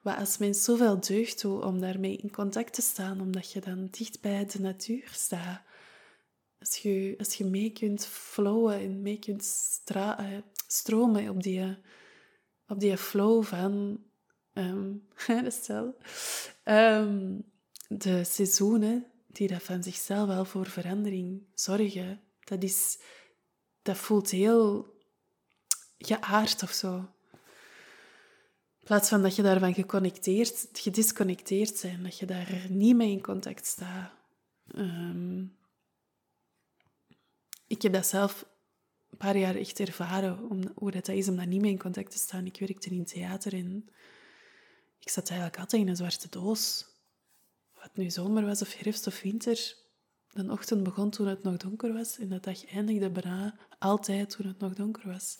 wat 0.08 0.18
als 0.18 0.38
mens 0.38 0.64
zoveel 0.64 1.00
deugd 1.00 1.38
toe 1.38 1.64
om 1.64 1.80
daarmee 1.80 2.16
in 2.16 2.30
contact 2.30 2.72
te 2.72 2.82
staan, 2.82 3.20
omdat 3.20 3.52
je 3.52 3.60
dan 3.60 3.88
dicht 3.90 4.20
bij 4.20 4.46
de 4.46 4.60
natuur 4.60 5.08
staat. 5.12 5.62
Als 6.58 6.76
je, 6.76 7.14
als 7.18 7.34
je 7.34 7.44
mee 7.44 7.72
kunt 7.72 8.06
flowen 8.06 8.80
en 8.80 9.02
mee 9.02 9.18
kunt 9.18 9.80
eh, 9.84 10.26
stromen 10.66 11.28
op 11.28 11.42
die, 11.42 11.76
op 12.68 12.80
die 12.80 12.96
flow 12.96 13.44
van 13.44 14.02
um, 14.52 15.08
stel, 15.48 15.96
um, 16.64 17.44
de 17.88 18.24
seizoenen 18.24 19.06
die 19.26 19.48
dat 19.48 19.62
van 19.62 19.82
zichzelf 19.82 20.26
wel 20.26 20.44
voor 20.44 20.66
verandering 20.66 21.42
zorgen, 21.54 22.20
dat, 22.44 22.62
is, 22.62 22.98
dat 23.82 23.96
voelt 23.96 24.30
heel 24.30 24.94
geaard 25.98 26.62
of 26.62 26.70
zo. 26.70 27.08
Plaats 28.88 29.08
van 29.08 29.22
dat 29.22 29.36
je 29.36 29.42
daarvan 29.42 29.74
geconnecteerd, 29.74 30.68
gedisconnecteerd 30.72 31.82
bent, 31.82 32.02
dat 32.02 32.18
je 32.18 32.26
daar 32.26 32.66
niet 32.68 32.96
mee 32.96 33.10
in 33.10 33.22
contact 33.22 33.66
staat. 33.66 34.10
Um, 34.76 35.56
ik 37.66 37.82
heb 37.82 37.92
dat 37.92 38.06
zelf 38.06 38.46
een 39.10 39.18
paar 39.18 39.36
jaar 39.36 39.54
echt 39.54 39.80
ervaren, 39.80 40.50
om, 40.50 40.60
hoe 40.74 40.90
dat 40.90 41.08
is 41.08 41.28
om 41.28 41.36
daar 41.36 41.46
niet 41.46 41.60
mee 41.60 41.70
in 41.70 41.78
contact 41.78 42.10
te 42.10 42.18
staan. 42.18 42.46
Ik 42.46 42.58
werkte 42.58 42.90
in 42.90 43.04
theater 43.04 43.52
en 43.52 43.88
ik 44.98 45.08
zat 45.08 45.28
eigenlijk 45.28 45.58
altijd 45.60 45.82
in 45.82 45.88
een 45.88 45.96
zwarte 45.96 46.28
doos. 46.30 46.86
Wat 47.74 47.96
nu 47.96 48.10
zomer 48.10 48.46
was, 48.46 48.62
of 48.62 48.74
herfst 48.74 49.06
of 49.06 49.20
winter. 49.20 49.76
De 50.32 50.50
ochtend 50.50 50.82
begon 50.82 51.10
toen 51.10 51.26
het 51.26 51.42
nog 51.42 51.56
donker 51.56 51.92
was 51.92 52.18
en 52.18 52.28
de 52.28 52.40
dag 52.40 52.66
eindigde 52.66 53.10
bijna 53.10 53.58
altijd 53.78 54.30
toen 54.30 54.46
het 54.46 54.58
nog 54.58 54.74
donker 54.74 55.06
was. 55.06 55.36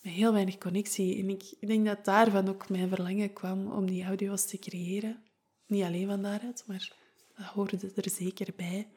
Met 0.00 0.12
heel 0.12 0.32
weinig 0.32 0.58
connectie. 0.58 1.18
En 1.18 1.28
ik, 1.28 1.54
denk 1.60 1.86
dat 1.86 2.04
daarvan 2.04 2.48
ook 2.48 2.68
mijn 2.68 2.88
verlangen 2.88 3.32
kwam 3.32 3.72
om 3.72 3.86
die 3.86 4.04
audio's 4.04 4.44
te 4.44 4.58
creëren. 4.58 5.22
Niet 5.66 5.84
alleen 5.84 6.06
van 6.06 6.22
daaruit, 6.22 6.64
maar 6.66 6.92
dat 7.36 7.46
hoorde 7.46 7.92
er 7.94 8.10
zeker 8.10 8.52
bij 8.56 8.88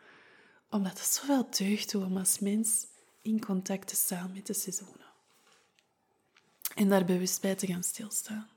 omdat 0.74 1.00
het 1.00 1.08
zoveel 1.08 1.48
deugd 1.50 1.92
doet 1.92 2.04
om 2.04 2.18
als 2.18 2.40
mens 2.40 2.88
in 3.22 3.46
contact 3.46 3.88
te 3.88 3.96
staan 3.96 4.32
met 4.34 4.48
de 4.48 4.54
seizoenen. 4.54 5.12
En 6.76 6.90
daar 6.90 7.06
bewust 7.06 7.42
bij 7.42 7.56
te 7.56 7.68
gaan 7.68 7.84
stilstaan. 7.84 8.50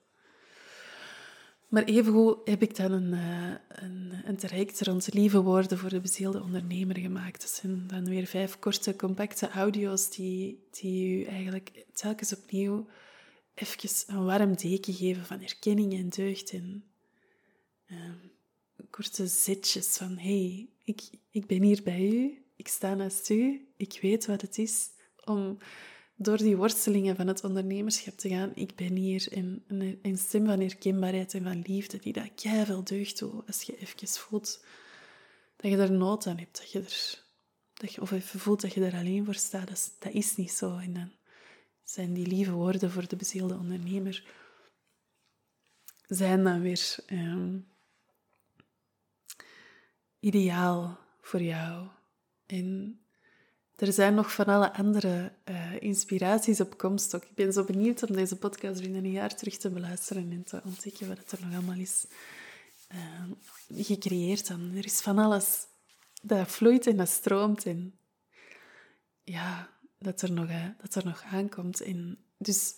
Maar 1.76 1.84
evengoed 1.84 2.38
heb 2.44 2.62
ik 2.62 2.76
dan 2.76 2.92
een, 2.92 3.12
uh, 3.12 3.54
een, 3.68 4.12
een 4.24 4.36
traject 4.36 4.80
rond 4.80 5.12
lieve 5.12 5.42
woorden 5.42 5.78
voor 5.78 5.88
de 5.88 6.00
bezielde 6.00 6.42
ondernemer 6.42 6.98
gemaakt. 6.98 7.40
Dat 7.40 7.50
zijn 7.50 7.86
dan 7.86 8.04
weer 8.04 8.26
vijf 8.26 8.58
korte, 8.58 8.96
compacte 8.96 9.50
audio's 9.50 10.10
die, 10.10 10.66
die 10.70 11.08
u 11.08 11.24
eigenlijk 11.24 11.84
telkens 11.92 12.34
opnieuw 12.34 12.86
even 13.54 13.90
een 14.06 14.24
warm 14.24 14.56
deken 14.56 14.94
geven 14.94 15.24
van 15.24 15.42
erkenning 15.42 15.94
en 15.94 16.08
deugd. 16.08 16.50
En 16.50 16.84
uh, 17.86 17.98
korte 18.90 19.26
zetjes 19.26 19.96
van, 19.96 20.18
hey, 20.18 20.68
ik, 20.84 21.02
ik 21.30 21.46
ben 21.46 21.62
hier 21.62 21.80
bij 21.84 22.06
u, 22.06 22.44
ik 22.56 22.68
sta 22.68 22.94
naast 22.94 23.30
u, 23.30 23.68
ik 23.76 23.98
weet 24.02 24.26
wat 24.26 24.40
het 24.40 24.58
is 24.58 24.88
om 25.24 25.58
door 26.16 26.36
die 26.36 26.56
worstelingen 26.56 27.16
van 27.16 27.26
het 27.26 27.44
ondernemerschap 27.44 28.16
te 28.16 28.28
gaan. 28.28 28.52
Ik 28.54 28.74
ben 28.74 28.94
hier 28.94 29.32
in 29.32 29.64
een, 29.66 29.98
een 30.02 30.18
stem 30.18 30.46
van 30.46 30.60
herkenbaarheid 30.60 31.34
en 31.34 31.42
van 31.42 31.62
liefde 31.66 31.98
die 31.98 32.12
dat 32.12 32.30
veel 32.36 32.84
deugd 32.84 33.18
doet 33.18 33.46
als 33.46 33.62
je 33.62 33.78
even 33.78 34.08
voelt 34.08 34.64
dat 35.56 35.70
je 35.70 35.76
er 35.76 35.92
nood 35.92 36.26
aan 36.26 36.38
hebt, 36.38 36.58
dat 36.58 36.70
je 36.70 36.78
er, 36.78 37.22
dat 37.74 37.92
je, 37.92 38.00
of 38.00 38.10
even 38.10 38.40
voelt 38.40 38.60
dat 38.60 38.72
je 38.72 38.84
er 38.84 38.94
alleen 38.94 39.24
voor 39.24 39.34
staat. 39.34 39.68
Dat 39.68 39.76
is, 39.76 39.90
dat 39.98 40.12
is 40.12 40.36
niet 40.36 40.52
zo. 40.52 40.76
En 40.76 40.92
dan 40.92 41.12
zijn 41.84 42.12
die 42.12 42.26
lieve 42.26 42.52
woorden 42.52 42.90
voor 42.90 43.08
de 43.08 43.16
bezielde 43.16 43.54
ondernemer 43.54 44.24
zijn 46.06 46.44
dan 46.44 46.60
weer... 46.60 46.96
Ehm, 47.06 47.58
ideaal 50.20 50.98
voor 51.20 51.42
jou. 51.42 51.88
En 52.46 53.00
er 53.76 53.92
zijn 53.92 54.14
nog 54.14 54.32
van 54.32 54.44
alle 54.44 54.72
andere 54.72 55.32
uh, 55.44 55.82
inspiraties 55.82 56.60
op 56.60 56.78
komst 56.78 57.14
ook. 57.14 57.24
Ik 57.24 57.34
ben 57.34 57.52
zo 57.52 57.64
benieuwd 57.64 58.02
om 58.02 58.16
deze 58.16 58.36
podcast 58.36 58.80
binnen 58.80 59.04
een 59.04 59.10
jaar 59.10 59.36
terug 59.36 59.56
te 59.56 59.70
beluisteren 59.70 60.30
en 60.30 60.44
te 60.44 60.60
ontdekken 60.64 61.08
wat 61.08 61.32
er 61.32 61.38
nog 61.40 61.52
allemaal 61.52 61.78
is 61.78 62.06
uh, 62.94 63.84
gecreëerd. 63.84 64.48
Dan. 64.48 64.72
Er 64.74 64.84
is 64.84 65.00
van 65.00 65.18
alles 65.18 65.66
dat 66.22 66.50
vloeit 66.50 66.86
en 66.86 66.96
dat 66.96 67.08
stroomt 67.08 67.66
en 67.66 67.98
ja, 69.24 69.70
dat 69.98 70.22
er 70.22 70.32
nog, 70.32 70.48
uh, 70.48 70.68
dat 70.78 70.94
er 70.94 71.04
nog 71.04 71.22
aankomt. 71.22 71.80
En 71.80 72.18
dus 72.38 72.74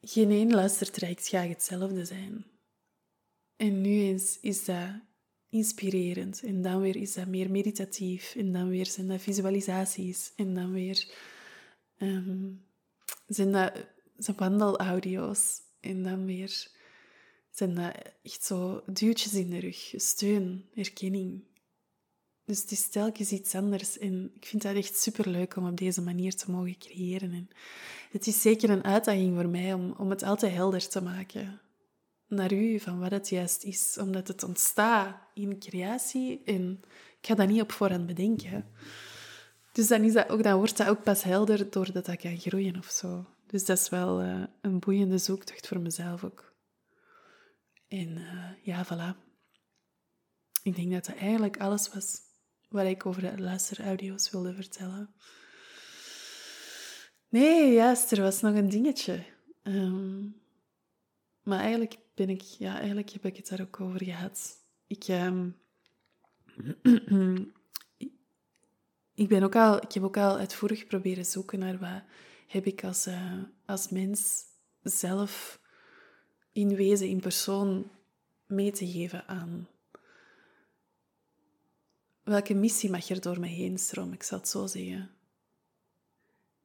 geen 0.00 0.30
één 0.30 0.50
luistertraject 0.54 1.28
gaat 1.28 1.48
hetzelfde 1.48 2.04
zijn. 2.04 2.46
En 3.56 3.80
nu 3.80 4.00
is, 4.00 4.38
is 4.40 4.64
dat 4.64 4.86
inspirerend. 5.48 6.42
En 6.42 6.62
dan 6.62 6.80
weer 6.80 6.96
is 6.96 7.14
dat 7.14 7.26
meer 7.26 7.50
meditatief. 7.50 8.34
En 8.36 8.52
dan 8.52 8.68
weer 8.68 8.86
zijn 8.86 9.08
dat 9.08 9.20
visualisaties. 9.20 10.32
En 10.36 10.54
dan 10.54 10.72
weer 10.72 11.14
um, 11.98 12.64
zijn 13.26 13.52
dat 13.52 13.72
wandelaudio's. 14.36 15.60
En 15.80 16.02
dan 16.02 16.24
weer 16.24 16.70
zijn 17.50 17.74
dat 17.74 17.92
echt 18.22 18.44
zo 18.44 18.82
duwtjes 18.86 19.34
in 19.34 19.50
de 19.50 19.58
rug. 19.58 19.92
Steun, 19.96 20.64
erkenning. 20.74 21.42
Dus 22.44 22.60
het 22.60 22.70
is 22.70 22.88
telkens 22.88 23.32
iets 23.32 23.54
anders. 23.54 23.98
En 23.98 24.30
ik 24.34 24.46
vind 24.46 24.62
dat 24.62 24.76
echt 24.76 24.96
superleuk 24.96 25.56
om 25.56 25.66
op 25.66 25.76
deze 25.76 26.02
manier 26.02 26.34
te 26.34 26.50
mogen 26.50 26.78
creëren. 26.78 27.32
En 27.32 27.48
het 28.10 28.26
is 28.26 28.40
zeker 28.40 28.70
een 28.70 28.84
uitdaging 28.84 29.34
voor 29.34 29.48
mij 29.48 29.74
om, 29.74 29.94
om 29.98 30.10
het 30.10 30.22
altijd 30.22 30.52
helder 30.52 30.88
te 30.88 31.02
maken 31.02 31.60
naar 32.28 32.52
u 32.52 32.80
van 32.80 32.98
wat 32.98 33.10
het 33.10 33.28
juist 33.28 33.64
is. 33.64 33.98
Omdat 34.00 34.28
het 34.28 34.42
ontstaat 34.42 35.16
in 35.34 35.58
creatie 35.58 36.42
en 36.44 36.80
ik 37.20 37.26
ga 37.26 37.34
dat 37.34 37.48
niet 37.48 37.62
op 37.62 37.72
voorhand 37.72 38.06
bedenken. 38.06 38.66
Dus 39.72 39.88
dan, 39.88 40.02
is 40.02 40.12
dat 40.12 40.28
ook, 40.28 40.42
dan 40.42 40.56
wordt 40.56 40.76
dat 40.76 40.88
ook 40.88 41.02
pas 41.02 41.22
helder 41.22 41.70
doordat 41.70 42.04
dat 42.04 42.16
kan 42.16 42.38
groeien 42.38 42.76
of 42.76 42.86
zo. 42.86 43.26
Dus 43.46 43.64
dat 43.64 43.78
is 43.78 43.88
wel 43.88 44.22
uh, 44.22 44.44
een 44.60 44.78
boeiende 44.78 45.18
zoektocht 45.18 45.68
voor 45.68 45.80
mezelf 45.80 46.24
ook. 46.24 46.52
En 47.88 48.08
uh, 48.08 48.44
ja, 48.62 48.84
voilà. 48.84 49.26
Ik 50.62 50.76
denk 50.76 50.92
dat 50.92 51.04
dat 51.06 51.16
eigenlijk 51.16 51.56
alles 51.56 51.92
was 51.92 52.20
wat 52.68 52.86
ik 52.86 53.06
over 53.06 53.22
de 53.22 53.42
luisteraudio's 53.42 54.30
wilde 54.30 54.54
vertellen. 54.54 55.14
Nee, 57.28 57.72
juist, 57.72 58.12
er 58.12 58.22
was 58.22 58.40
nog 58.40 58.54
een 58.54 58.68
dingetje. 58.68 59.24
Um, 59.62 60.40
maar 61.42 61.60
eigenlijk 61.60 61.96
ben 62.18 62.28
ik, 62.28 62.42
ja, 62.42 62.76
eigenlijk 62.76 63.10
heb 63.10 63.24
ik 63.24 63.36
het 63.36 63.48
daar 63.48 63.60
ook 63.60 63.80
over 63.80 64.04
gehad. 64.04 64.58
Ik, 64.86 65.08
um, 65.08 65.56
ik, 69.22 69.28
ben 69.28 69.42
ook 69.42 69.56
al, 69.56 69.82
ik 69.82 69.92
heb 69.92 70.02
ook 70.02 70.16
al 70.16 70.36
uitvoerig 70.36 70.86
proberen 70.86 71.24
zoeken 71.24 71.58
naar 71.58 71.78
wat 71.78 72.02
heb 72.46 72.66
ik 72.66 72.84
als, 72.84 73.06
uh, 73.06 73.42
als 73.66 73.88
mens 73.88 74.44
zelf 74.82 75.60
in 76.52 76.76
wezen, 76.76 77.08
in 77.08 77.20
persoon 77.20 77.90
mee 78.46 78.72
te 78.72 78.90
geven 78.90 79.26
aan. 79.26 79.68
Welke 82.22 82.54
missie 82.54 82.90
mag 82.90 83.08
er 83.08 83.20
door 83.20 83.40
mij 83.40 83.48
heen 83.48 83.78
stromen, 83.78 84.14
ik 84.14 84.22
zal 84.22 84.38
het 84.38 84.48
zo 84.48 84.66
zeggen. 84.66 85.10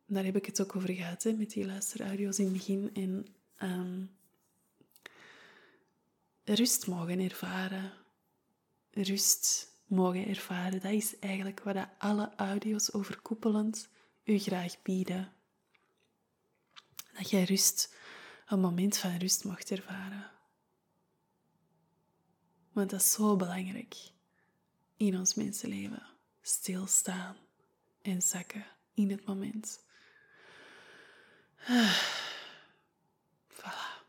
Daar 0.05 0.25
heb 0.25 0.35
ik 0.35 0.45
het 0.45 0.61
ook 0.61 0.75
over 0.75 0.93
gehad, 0.93 1.23
hè, 1.23 1.33
met 1.33 1.49
die 1.49 1.65
luisteraudio's 1.65 2.39
in 2.39 2.45
het 2.45 2.53
begin. 2.53 2.89
En 2.93 3.25
um, 3.69 4.09
rust 6.43 6.87
mogen 6.87 7.19
ervaren. 7.19 7.93
Rust 8.91 9.71
mogen 9.85 10.27
ervaren. 10.27 10.79
Dat 10.79 10.91
is 10.91 11.19
eigenlijk 11.19 11.63
wat 11.63 11.87
alle 11.97 12.31
audio's 12.35 12.93
overkoepelend 12.93 13.89
u 14.23 14.39
graag 14.39 14.81
bieden. 14.81 15.33
Dat 17.13 17.29
jij 17.29 17.43
rust, 17.43 17.95
een 18.45 18.59
moment 18.59 18.97
van 18.97 19.17
rust 19.17 19.43
mocht 19.43 19.71
ervaren. 19.71 20.31
Want 22.71 22.89
dat 22.89 23.01
is 23.01 23.11
zo 23.11 23.35
belangrijk 23.35 23.95
in 24.97 25.17
ons 25.17 25.33
mensenleven. 25.33 26.03
Stilstaan 26.41 27.37
en 28.01 28.21
zakken 28.21 28.65
in 28.93 29.11
het 29.11 29.25
moment. 29.25 29.85
Voilà. 33.47 34.01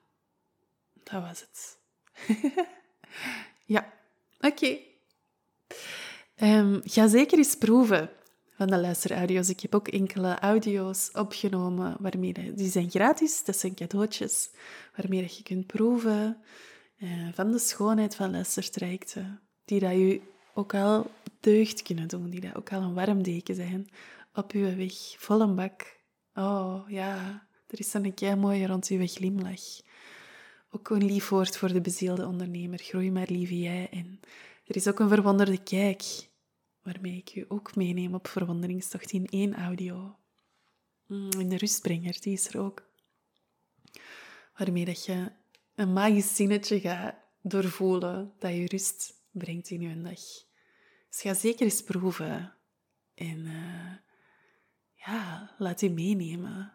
Dat 1.03 1.23
was 1.23 1.41
het. 1.41 1.83
ja, 3.75 3.92
oké. 4.40 4.78
Ehm, 6.35 6.80
ga 6.85 7.09
zeker 7.09 7.38
eens 7.38 7.57
proeven 7.57 8.11
van 8.57 8.66
de 8.66 8.79
luisteraudio's. 8.79 9.48
Ik 9.48 9.61
heb 9.61 9.74
ook 9.74 9.88
enkele 9.88 10.38
audio's 10.38 11.11
opgenomen 11.12 11.96
waarmee 11.98 12.55
die 12.55 12.70
zijn 12.70 12.90
gratis. 12.90 13.44
Dat 13.44 13.57
zijn 13.57 13.74
cadeautjes 13.74 14.50
waarmee 14.96 15.22
je 15.22 15.42
kunt 15.42 15.66
proeven 15.66 16.42
uh, 16.98 17.29
van 17.33 17.50
de 17.50 17.59
schoonheid 17.59 18.14
van 18.14 18.31
luistertrajecten. 18.31 19.40
Die 19.64 19.81
dat 19.81 19.92
je 19.92 20.20
ook 20.55 20.74
al 20.74 21.11
deugd 21.40 21.83
kunnen 21.83 22.09
doen, 22.09 22.31
die 22.31 22.40
dat 22.40 22.57
ook 22.57 22.72
al 22.72 22.83
een 22.83 22.94
warm 22.94 23.22
deken 23.22 23.55
zijn 23.55 23.88
op 24.35 24.53
uw 24.53 24.77
weg, 24.77 24.94
vol 25.18 25.40
een 25.40 25.55
bak. 25.55 25.96
Oh 26.35 26.85
ja, 26.88 27.46
er 27.66 27.79
is 27.79 27.90
dan 27.90 28.05
een 28.05 28.14
kei 28.14 28.37
mooie 28.37 28.66
rond 28.66 28.88
uw 28.88 29.07
glimlach. 29.07 29.81
Ook 30.74 30.90
een 30.90 31.04
lief 31.04 31.28
woord 31.28 31.56
voor 31.56 31.72
de 31.72 31.80
bezielde 31.80 32.26
ondernemer. 32.26 32.78
Groei 32.78 33.10
maar, 33.10 33.26
lieve 33.28 33.58
jij. 33.58 33.88
En 33.90 34.20
er 34.64 34.76
is 34.76 34.88
ook 34.88 34.98
een 34.98 35.08
verwonderde 35.08 35.62
kijk, 35.62 36.28
waarmee 36.82 37.16
ik 37.16 37.34
u 37.34 37.44
ook 37.48 37.76
meeneem 37.76 38.14
op 38.14 38.28
verwonderingstocht 38.28 39.12
in 39.12 39.26
één 39.26 39.54
audio. 39.54 40.16
Mm, 41.06 41.30
in 41.30 41.48
de 41.48 41.56
rustbrenger, 41.56 42.20
die 42.20 42.32
is 42.32 42.48
er 42.48 42.60
ook. 42.60 42.88
Waarmee 44.56 44.84
dat 44.84 45.04
je 45.04 45.32
een 45.74 45.92
magisch 45.92 46.37
zinnetje 46.37 46.80
gaat 46.80 47.14
doorvoelen 47.42 48.32
dat 48.38 48.52
je 48.52 48.66
rust 48.66 49.14
brengt 49.30 49.70
in 49.70 49.80
je 49.80 50.02
dag. 50.02 50.20
Dus 51.08 51.20
ga 51.20 51.34
zeker 51.34 51.64
eens 51.64 51.82
proeven. 51.82 52.54
En 53.14 53.38
uh, 53.38 53.92
ja, 54.94 55.54
laat 55.58 55.80
je 55.80 55.90
meenemen. 55.90 56.72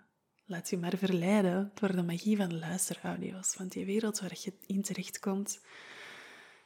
Laat 0.49 0.69
je 0.69 0.77
maar 0.77 0.97
verleiden 0.97 1.71
door 1.73 1.95
de 1.95 2.03
magie 2.03 2.37
van 2.37 2.59
luisteraudio's. 2.59 3.55
Want 3.55 3.71
die 3.71 3.85
wereld 3.85 4.19
waar 4.19 4.37
je 4.41 4.53
in 4.65 4.81
terechtkomt, 4.81 5.61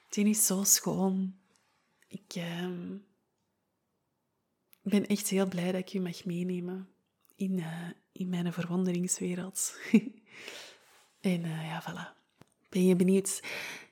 die 0.10 0.26
is 0.26 0.46
zo 0.46 0.64
schoon. 0.64 1.36
Ik 2.08 2.34
ehm, 2.34 2.98
ben 4.82 5.08
echt 5.08 5.28
heel 5.28 5.48
blij 5.48 5.72
dat 5.72 5.82
ik 5.82 5.88
je 5.88 6.02
mag 6.02 6.26
meenemen 6.26 6.88
in, 7.36 7.58
uh, 7.58 7.90
in 8.12 8.30
mijn 8.30 8.54
verwonderingswereld. 8.54 9.78
en 11.32 11.46
uh, 11.46 11.68
ja, 11.68 11.82
voilà. 11.82 12.18
Ben 12.70 12.86
je 12.86 12.96
benieuwd 12.96 13.44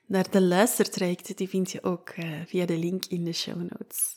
naar 0.05 0.31
de 0.31 0.41
luistertrajecten? 0.41 1.35
Die 1.35 1.49
vind 1.49 1.71
je 1.71 1.83
ook 1.83 2.17
uh, 2.17 2.41
via 2.45 2.65
de 2.65 2.77
link 2.77 3.05
in 3.05 3.23
de 3.23 3.33
show 3.33 3.57
notes. 3.57 4.15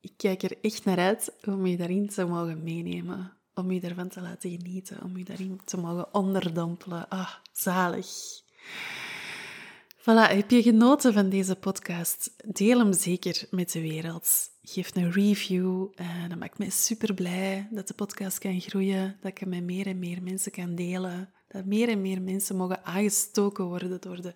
Ik 0.00 0.12
kijk 0.16 0.42
er 0.42 0.58
echt 0.60 0.84
naar 0.84 0.98
uit 0.98 1.32
om 1.44 1.66
je 1.66 1.76
daarin 1.76 2.08
te 2.08 2.24
mogen 2.24 2.62
meenemen 2.62 3.36
om 3.56 3.70
je 3.70 3.80
daarvan 3.80 4.08
te 4.08 4.20
laten 4.20 4.50
genieten, 4.50 5.02
om 5.02 5.16
je 5.16 5.24
daarin 5.24 5.60
te 5.64 5.76
mogen 5.76 6.14
onderdompelen. 6.14 7.08
Ah, 7.08 7.34
zalig. 7.52 8.06
Voilà, 10.00 10.34
heb 10.34 10.50
je 10.50 10.62
genoten 10.62 11.12
van 11.12 11.28
deze 11.28 11.56
podcast? 11.56 12.30
Deel 12.44 12.78
hem 12.78 12.92
zeker 12.92 13.46
met 13.50 13.72
de 13.72 13.80
wereld. 13.80 14.50
Geef 14.62 14.96
een 14.96 15.12
review. 15.12 15.88
Uh, 15.96 16.28
dat 16.28 16.38
maakt 16.38 16.58
mij 16.58 16.70
super 16.70 17.14
blij 17.14 17.68
dat 17.70 17.88
de 17.88 17.94
podcast 17.94 18.38
kan 18.38 18.60
groeien, 18.60 19.16
dat 19.20 19.30
ik 19.30 19.38
hem 19.38 19.48
met 19.48 19.62
meer 19.62 19.86
en 19.86 19.98
meer 19.98 20.22
mensen 20.22 20.52
kan 20.52 20.74
delen. 20.74 21.32
Dat 21.48 21.64
meer 21.64 21.88
en 21.88 22.00
meer 22.00 22.22
mensen 22.22 22.56
mogen 22.56 22.84
aangestoken 22.84 23.64
worden 23.64 24.00
door 24.00 24.22
de 24.22 24.34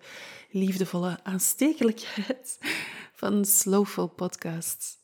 liefdevolle 0.49 1.23
aanstekelijkheid 1.23 2.57
van 3.13 3.45
Slowful 3.45 4.07
Podcast. 4.07 4.99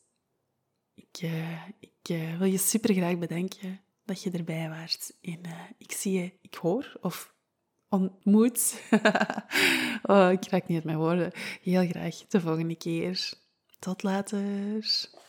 Ik, 0.94 1.22
uh, 1.22 1.68
ik 1.80 2.08
uh, 2.10 2.38
wil 2.38 2.50
je 2.50 2.58
super 2.58 2.94
graag 2.94 3.18
bedanken 3.18 3.80
dat 4.08 4.22
je 4.22 4.30
erbij 4.30 4.68
waart. 4.68 5.16
En 5.20 5.38
uh, 5.46 5.52
ik 5.78 5.92
zie 5.92 6.12
je, 6.20 6.32
ik 6.40 6.54
hoor 6.54 6.96
of 7.00 7.34
ontmoet. 7.88 8.82
oh, 10.02 10.30
ik 10.30 10.48
raak 10.48 10.66
niet 10.66 10.76
uit 10.76 10.84
mijn 10.84 10.98
woorden. 10.98 11.32
Heel 11.62 11.86
graag 11.86 12.16
de 12.16 12.40
volgende 12.40 12.76
keer. 12.76 13.32
Tot 13.78 14.02
later. 14.02 15.08